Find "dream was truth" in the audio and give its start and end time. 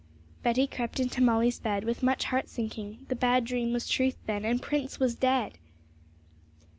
3.45-4.17